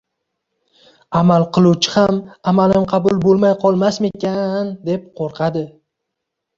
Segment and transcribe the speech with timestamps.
[1.19, 2.19] Amal qiluvchi ham
[2.53, 5.67] “Amalim qabul bo‘lmay qolmasmikan?!” deb qo‘rqadi.